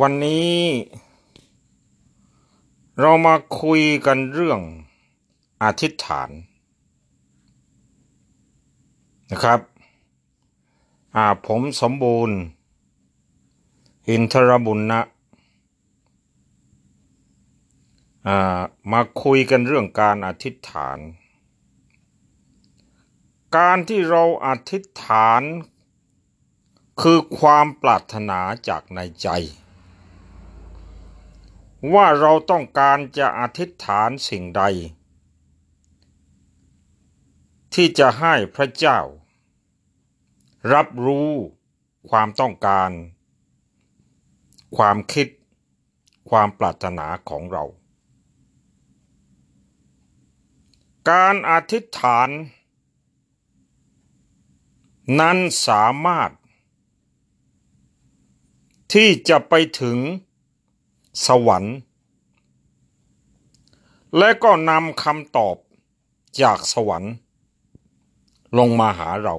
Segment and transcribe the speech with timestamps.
[0.00, 0.56] วันนี้
[2.98, 4.60] เรามาคุยกันเรื่อง
[5.62, 6.30] อธิษฐาน
[9.30, 9.60] นะครับ
[11.46, 12.36] ผมสมบูรณ์
[14.08, 15.00] อินทรบุญนะ
[18.26, 18.60] อ่า
[18.92, 20.98] มาคุยกันเรื่องการอธิษฐาน
[23.56, 25.42] การที่เราอธิษฐาน
[27.00, 29.28] คือความปรารถนาจากในใจ
[31.94, 34.62] ว่าเราต้องการจะอธิษฐานสิ่งใด
[37.74, 39.00] ที่จะให้พระเจ้า
[40.72, 41.30] รับรู้
[42.10, 42.90] ความต้องการ
[44.76, 45.28] ความคิด
[46.30, 47.64] ความปรารถนาของเรา
[51.10, 52.28] การอธิษฐาน
[55.20, 56.30] นั้นสามารถ
[58.92, 59.98] ที่จะไปถึง
[61.26, 61.76] สวรรค์
[64.18, 65.56] และก็นำคำตอบ
[66.42, 67.12] จากสวรรค์
[68.58, 69.36] ลงมาหาเรา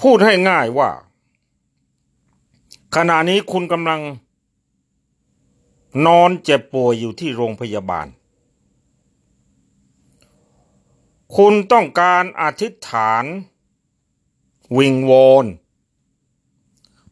[0.00, 0.90] พูดให้ง่ายว่า
[2.96, 4.00] ขณะนี้คุณกำลัง
[6.06, 8.06] นอนเจ็บป่วยอยู่ที่โรงพยาบาล
[11.36, 13.24] คุณต้องการอธิษฐาน
[14.78, 15.44] วิงวอน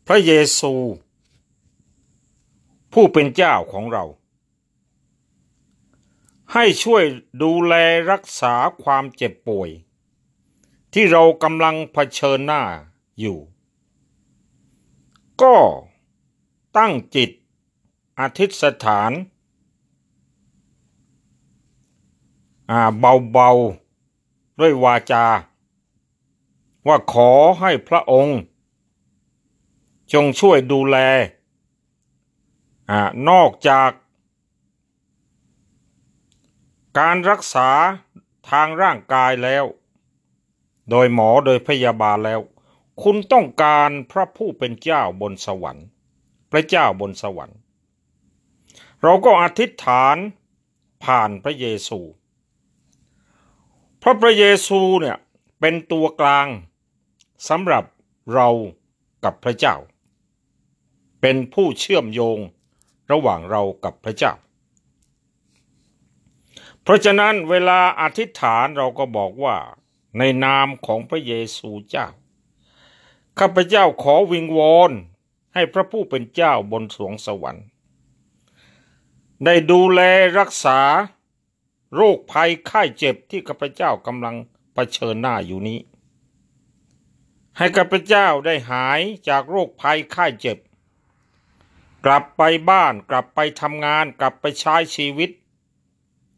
[0.07, 0.75] พระเยซู
[2.93, 4.05] ผู้เป็นเจ้าของเรา
[6.53, 7.05] ให้ช่วย
[7.43, 7.75] ดูแล
[8.11, 9.71] รักษาความเจ็บป่วย
[10.93, 12.63] ที่เรากำลังเผชิญหน้า
[13.21, 13.39] อยู่
[15.43, 15.57] ก็
[16.77, 17.31] ตั้งจิต
[18.19, 18.51] อธิษ
[18.85, 19.13] ฐาน
[23.33, 25.27] เบาๆ ด้วยวาจา
[26.87, 28.39] ว่าขอให้พระองค์
[30.12, 30.97] จงช่วยดูแล
[32.91, 32.93] อ
[33.29, 33.91] นอกจาก
[36.98, 37.69] การรักษา
[38.51, 39.64] ทางร่างกายแล้ว
[40.91, 42.41] โดยหมอโดยพยาบาลแล้ว
[43.03, 45.86] คุณต้องการพระผู้เป็นเจ้าบนสวรรค์
[46.53, 47.59] พระเจ้าบนสวรรค์
[49.03, 50.17] เราก็อธิษฐาน
[51.05, 52.01] ผ่านพระเยซู
[53.98, 55.17] เพราะพระเยซูเนี่ย
[55.61, 56.47] เป็นตัวกลาง
[57.48, 57.85] สำหรับ
[58.35, 58.48] เรา
[59.25, 59.77] กับพระเจ้า
[61.21, 62.39] เป็นผู้เชื่อมโยง
[63.13, 64.33] ระหว่างเรากับพระเจ้า
[66.83, 69.57] เพราะฉะนั้นเวลาอธิษฐานเราก็บอกว่า
[70.19, 72.09] ในนามของพระเยซูเจ้า
[73.39, 74.93] ข้าพเจ้าขอวิงวอน
[75.55, 77.67] ให้พระผู้เป็นเจ้าบนสวงสวรรค์
[79.45, 80.01] ได้ดูแล
[80.39, 80.81] รักษา
[81.95, 84.37] โรคภัยไข้เจ็บที่ข้าพเจ้ากำลัง
[84.75, 85.81] เผชิญหน้าอยู่นี้
[87.57, 90.59] ให้ข้าพเจ้าได้หายจากโรคภัยไข้เจ็บ
[92.06, 95.30] กลับไปบ้าน กลับไปทำงาน กลับไปใช้ชีวิต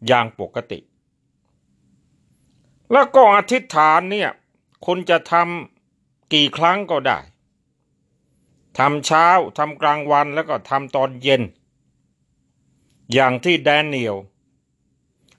[0.06, 0.78] อย่างปกติ
[2.92, 4.30] แล้วก็อธิษฐานเนี่ย
[4.86, 7.18] คุณจะทำกี่ครั้งก็ได้
[8.78, 9.26] ทำเช้า
[9.58, 11.42] ทำกลางวันแล้วก็ทำตอนเย็น
[13.12, 14.16] อย่างที่แดเนียล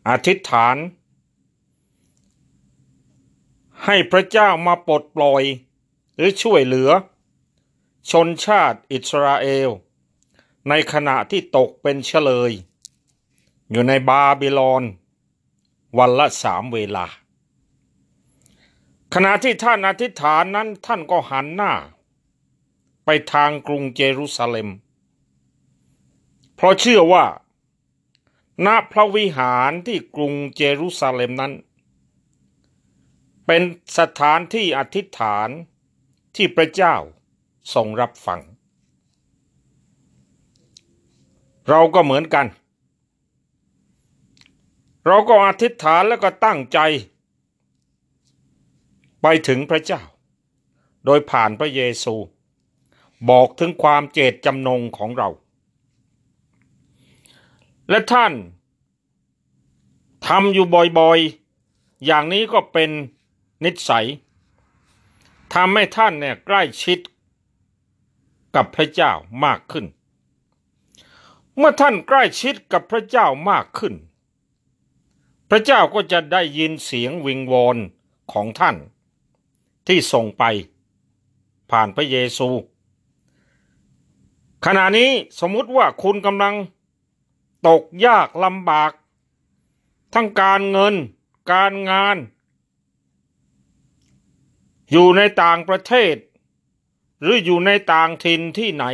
[0.10, 0.76] อธิษฐาน
[3.86, 5.44] ให้พระเจ้ามาปลดปล่อย
[6.16, 6.92] หรือช่วยเหลือ
[8.12, 9.70] ชนชาติอิสราเอล
[10.68, 12.52] ในขณะที่ตกเป็นเฉลย
[13.72, 14.84] อยู่ในบาบิลอน
[15.98, 17.06] วันละสามเวลา
[19.14, 21.74] ขณะที่ท่านอธิษฐานนั้นท่านก็หันหน้า
[23.06, 24.70] ไปทางกรุงเยรูซาเล็ม
[26.56, 27.26] เพราะเชื่อว่า
[28.66, 31.54] ณพระวิหารที่กรุงเยรูซาเล็มนั้น
[33.46, 33.62] เป็น
[33.98, 35.50] สถานที่อธิษฐาน
[36.36, 36.96] ที่พระเจ้า
[37.74, 38.42] ทรงรับฟัง
[41.70, 42.48] เราก็เหมือนกัน
[45.06, 46.80] เราก็อธิษฐานแล้วก็ตั้งใจ
[49.22, 50.02] ไปถึงพระเจ้า
[51.06, 52.16] โดยผ่านพระเยซู
[53.30, 55.30] บอกถึงความเจตจำนงของเรา
[57.90, 58.34] และท่าน
[60.28, 60.66] ทำอยู่
[61.00, 62.90] บ่อยๆ อย่างนี้ก็เป็น
[63.64, 64.08] นิสัย
[65.54, 67.00] ทำให้ท่านเนี่ยใกล้ชิด
[68.56, 69.12] กับพระเจ้า
[69.46, 69.86] มากขึ้น
[71.62, 73.94] เมื่อท่านใกล้ชิดกับพระเจ้ามากขึ้น
[75.50, 77.78] พระเจ้าก็จะได้ยินเสียงวิงวอน
[78.32, 78.76] ของท่าน
[79.88, 80.44] ที่ส่งไป
[81.70, 82.50] ผ่านพระเยซู
[84.66, 86.56] ขณะนี้สมมุติว่าคุณกำลัง
[87.68, 88.92] ตกยากลำบาก
[90.14, 90.96] ทั้งการเงิน
[91.52, 92.18] การงาน
[94.92, 96.16] อยู่ในต่างประเทศ
[97.22, 98.86] หรืออยู่ในต่างถิ่นที่ไหน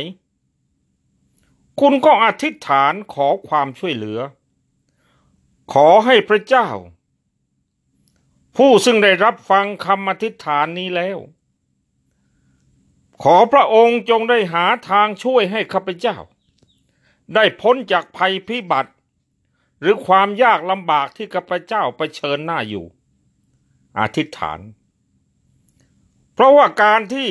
[1.80, 4.20] คุณก็อธิษฐานขอความช่วยเหลือ
[5.72, 6.68] ขอให้พระเจ้า
[8.56, 11.18] ผู้ซึ่งได้รับฟังคำอธิษฐานนี้แล้ว
[13.22, 16.16] ขอพระองค์จงได้หาทางช่วยให้ข้าพเจ้า
[17.34, 18.92] ได้พ้นจากภัยพิบัติ
[19.80, 22.86] หรือความยากลำบากที่ข้าพเจ้าไปเชิญหน้าอยู่
[23.98, 24.60] อธิษฐาน
[26.34, 27.30] เพราะว่าการที่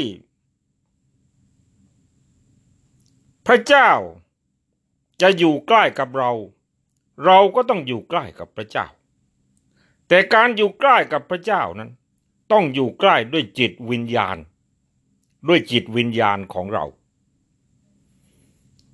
[3.48, 3.90] พระเจ้า
[5.22, 6.32] จะอยู่ใกล้กับเรา
[7.26, 8.88] เราก็ต้องอยู่ใกล้กับพระเจ้า
[10.08, 11.90] แต่การอยู่ใกล้กับพระเจ้านั้น
[12.52, 14.38] ต้องอยู่ใกล้ด้วยจิตวิญญาณ
[15.48, 16.86] ด้วยจิตวิญญาณของเรา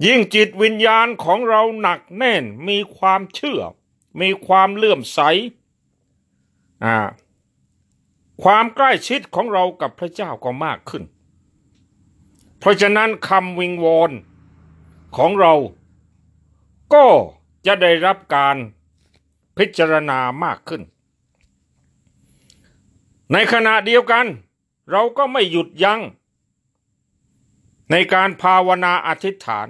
[0.06, 3.62] ยิ่งจิตวิญญาณของเราหนักแน่นมีความเชื่อ
[4.22, 5.20] มีความเลื่อมใส
[6.86, 6.98] อ่า
[8.44, 11.04] ความใกล้ชิดของเรากับพระเจ้าก็มากขึ้น
[12.60, 14.12] เพราะฉะนั้นคำวิงวอน
[15.18, 15.54] ของเรา
[16.94, 17.06] ก็
[17.66, 18.58] จะได้รับการ
[19.58, 20.82] พิจารณามากขึ้น
[23.32, 24.26] ในขณะเดียวกัน
[24.92, 26.02] เราก็ไม่หยุดยัง้ง
[27.92, 29.68] ในการภาวนาอธิษฐาน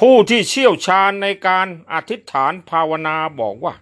[0.00, 3.74] ผู้ที่เชี่ยวชาญในการอธิษฐานภาวนาบอกว่า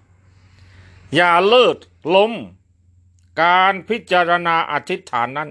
[1.14, 1.76] อย่าเลิศ
[2.14, 2.32] ล้ม
[3.42, 5.50] การพิจารณาอธิษฐานนั้น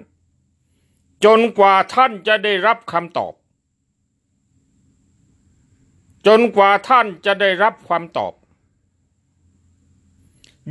[1.26, 3.34] จนกว่าท่านจะได้รับคำตอบ
[6.28, 8.34] จนกว่าท่านจะได้รับความตอบ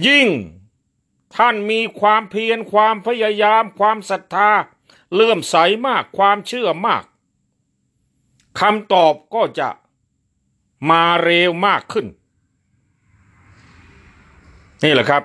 [0.06, 0.28] ยิ่ง
[1.36, 4.50] ท่านมีความเพียรความพยายามความศรัทธา
[5.14, 5.56] เลื่อมใส
[5.86, 7.04] มากความเชื่อมาก
[8.60, 9.68] คำตอบก็จะ
[10.90, 12.06] มาเร็วมากขึ้น
[14.84, 15.22] นี่แหละครับ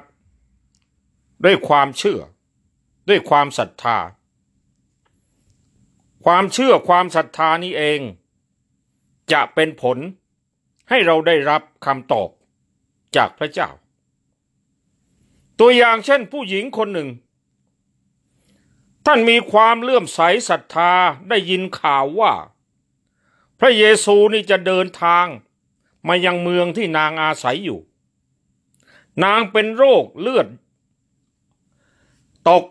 [1.43, 2.19] ด้วยความเชื่อ
[3.09, 3.97] ด้วยความศรัทธา
[6.25, 7.99] ความเชื่อความศรัทธานี้เอง
[9.31, 9.97] จะเป็นผล
[10.89, 12.29] ให้เราได้รับคำตอบ
[13.15, 13.69] จากพระเจ้า
[15.59, 17.09] ตัวอย่างเช่นผู้หญิงคนหนึ่ง
[19.05, 20.19] ท่านมีความเลื่อมใส
[20.49, 20.93] ศรัทธา
[21.29, 22.33] ได้ยินข่าวว่า
[23.59, 25.25] พระเยซูนี่จะเดินทาง
[26.07, 27.79] มายังเมืองที่นางอาศัยอยู่
[29.23, 30.47] นางเป็นโรคเลือด
[32.49, 32.63] ตก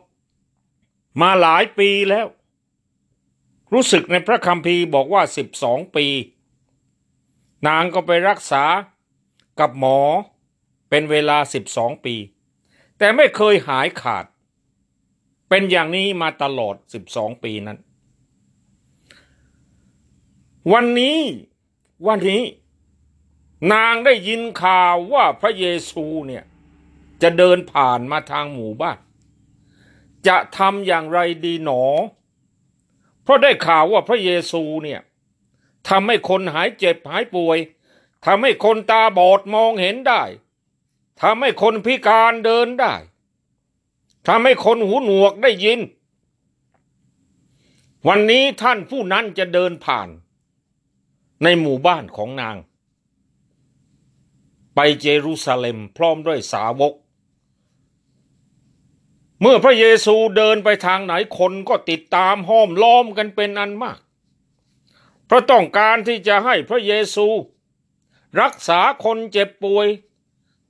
[1.20, 2.26] มาหลายปีแล้ว
[3.72, 6.06] รู้สึกในพระคัมภีร์บอกว่าสิบสองปี
[7.66, 8.64] นางก็ไปรักษา
[9.60, 9.98] กับหมอ
[10.88, 12.14] เป็นเวลาสิบสองปี
[12.98, 14.24] แต่ไม่เคยหายขาด
[15.48, 17.78] เป็นอย่างนี้มาตลอดสิบสองปีนั้น
[20.72, 21.18] วันนี้
[22.06, 22.42] วันนี้
[23.72, 26.44] นางได้ยินข่าวว่าพระเยซูเนี่ย
[27.22, 28.98] จะเดินผ่านมาทางหมู่บ้าน
[30.26, 31.82] จะทำอย่างไรดีหนอ
[33.22, 35.00] เพราะได้ข่าวว่าพระเยซูเนี่ย
[35.88, 37.58] ทำให้คนหายเจ็บหายป่วย
[38.26, 40.22] ทำให้คนตาบอดมองเห็นได้
[41.22, 42.94] ทำให้คนพิการเดินได้
[44.28, 45.80] ทำให้คนหูหนวกได้ยิน
[48.08, 50.08] วันนี้ท่านผู้นั้นจะเดินผ่าน
[51.42, 52.56] ในหมู่บ้านของนาง
[54.74, 56.94] ไปเยรูซาเล็มพร้อมด้วยสาวก
[59.40, 63.98] เมื่อพระเยซูเดินไปทางไหนคนก็ติดตามห้อมล้อมกันเป็นอันมาก
[65.34, 67.26] ราะต้องการที่จะให้พระเยซู
[68.40, 69.88] รักษาคนเจ็บป่วย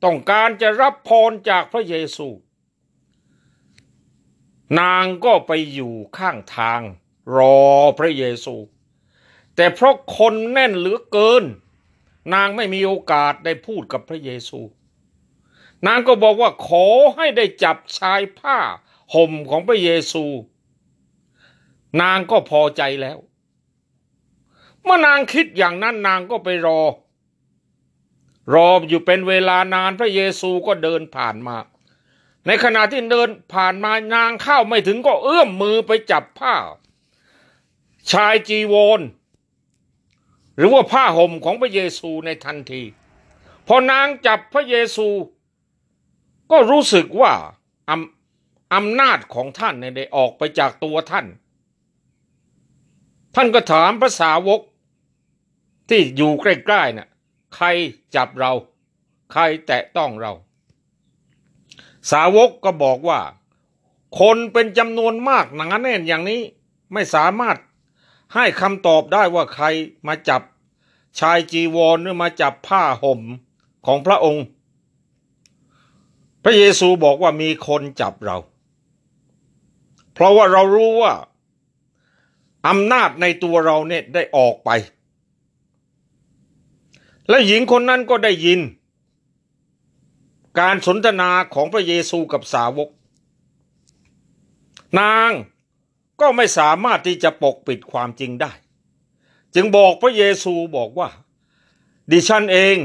[0.05, 2.29] ต้องการจะรับพรจากพระเยซู
[4.81, 6.81] นางก็ไปอยู่ข้างทาง
[7.37, 7.61] รอ
[7.99, 8.57] พระเยซู
[9.57, 11.45] แต่เพราะคนแน่นเหลือเกิน
[12.35, 14.61] นางไม่มีโอกาสได้พูดกับพระเยซู
[15.87, 18.59] นางก็บอกว่าขอให้ได้จับชายผ้า
[19.15, 20.25] ห่มของพระเยซู
[22.03, 23.19] นางก็พอใจแล้ว
[24.85, 26.81] เมื่อนางคิดอย่างนั้นนางก็ไปรอ
[28.55, 31.57] รออยู่เป็นเวลานานพระเยซูก็เดินผ่านมา
[32.47, 36.55] ในขณะที่เดินผ่านมานางเข้าไม่ถึงก็เอื้อมมือไปจับผ้า
[38.13, 39.01] ชายจีวร
[40.57, 42.83] หรือว่าผ้าห่มของพระเยซูในทันที
[43.67, 45.09] พอนางจับพระเยซู
[46.51, 47.33] ก็รู้สึกว่า
[47.91, 51.27] อำอำนาจของท่านได้ออกไปจากตัวท่าน
[53.35, 54.61] ท่านก็ถามภาษาวก
[55.89, 57.09] ที่อยู่ใกล้ๆนะ่ะ
[57.55, 57.67] ใคร
[58.15, 58.53] จับเรา
[59.33, 60.33] ใครแตะต้องเรา
[62.11, 63.21] สาวกก็บอกว่า
[64.21, 66.43] คนเป็นจำนวนมากหนาแน่นอย่างนี้
[66.93, 67.57] ไม่สามารถ
[68.35, 69.67] ให้คำตอบได้ว่าใคร
[70.07, 70.43] มาจับ
[71.21, 73.21] ชายจีวรหรือมาจับผ้าห่ม
[73.87, 74.45] ของพระองค์
[76.43, 78.37] พระเยซูบอกว่ามีคนจับเรา
[80.13, 81.13] เพราะว่าเรารู้ว่า
[82.69, 84.71] อำนาจในตัวเราเนี่ยได้ออกไป
[87.29, 88.61] และหญิงคนนั้นก็ได้ยิน
[90.61, 92.89] การสนทนาของพระเยซูกับสาวก
[95.01, 95.33] นาง
[96.21, 98.53] ก็ไม่สามารถที่จะปกปิดความจริงได้
[99.55, 101.09] จึงบอกพระเยซูบอกว่า
[102.11, 102.77] ดิฉันเอง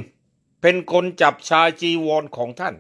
[0.62, 2.76] เป็นคนจับชายจีวรของท่าน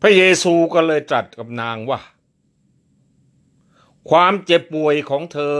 [0.00, 2.00] พระเยซูก็เลยตรัสกับนางว่า
[4.10, 5.58] ความเจ็บป่วยของเธอ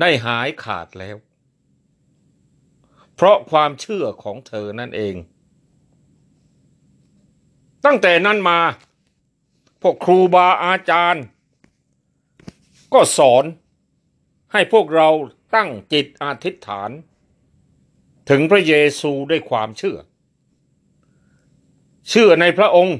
[0.00, 1.16] ได้หายขาดแล้ว
[3.16, 5.14] เพราะความเชื่อของเธอนั่นเอง
[7.84, 8.60] ตั้งแต่นั้นมา
[9.82, 11.24] พวกครูบาอาจารย์
[12.94, 13.44] ก็สอน
[14.52, 15.08] ให้พวกเรา
[15.54, 16.90] ตั้งจิตอธิษฐาน
[18.30, 19.98] ถึงพระเยซูด้วยความเชื่อ
[22.08, 22.98] เชื่อในพระองค์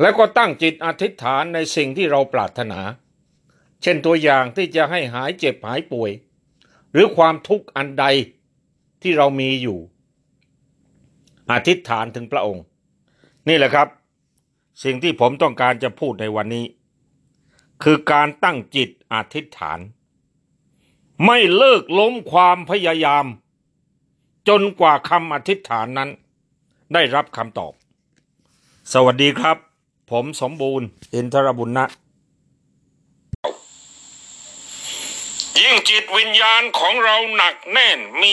[0.00, 2.80] แล้วก็ตั้งจิตอธิษฐานในสิ่งที่เราปรารถนา
[3.82, 6.10] เช่นตัวอย่างที่จะให้หายเจ็บหายป่วย
[6.96, 8.04] หรือความทุกข์อันใด
[9.02, 9.78] ที่เรามีอยู่
[11.50, 12.64] อธิษฐานถึงพระองค์
[13.48, 13.88] นี่แหละครับ
[14.82, 16.64] สิ่งที่ผมต้องการจะพูดในวันนี้
[17.82, 19.78] คือการตั้งจิตอธิษฐาน
[21.26, 23.26] ไม่เลิกล้มความพยายาม
[24.48, 26.10] จนกว่าคำอธิษฐานนั้น
[26.94, 27.72] ได้รับคำตอบ
[28.92, 29.56] สวัสดีครับ
[30.10, 31.86] ผมสมบูรณ์ อินทรบุญนะ
[35.58, 38.24] ยิ่งจิตวิญญาณของเราหนักแน่นมี